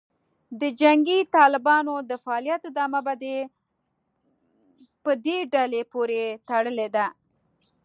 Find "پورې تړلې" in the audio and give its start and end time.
5.93-6.87